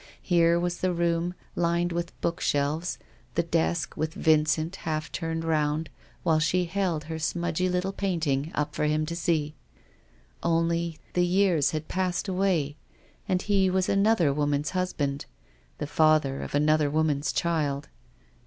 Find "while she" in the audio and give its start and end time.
6.23-6.65